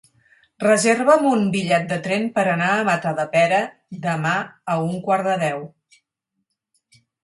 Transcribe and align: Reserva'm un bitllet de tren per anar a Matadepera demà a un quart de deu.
Reserva'm 0.61 1.27
un 1.31 1.43
bitllet 1.57 1.85
de 1.91 1.99
tren 2.09 2.25
per 2.39 2.47
anar 2.55 2.71
a 2.79 2.89
Matadepera 2.89 3.63
demà 4.09 4.35
a 4.77 4.83
un 4.91 5.01
quart 5.09 5.33
de 5.33 5.41
deu. 5.49 5.67